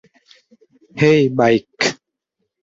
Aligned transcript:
হেই, 0.95 1.21
bike! 1.37 1.67